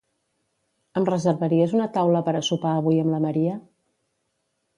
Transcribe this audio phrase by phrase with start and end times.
[1.01, 3.61] Em reservaries una taula per a sopar avui amb la Maria?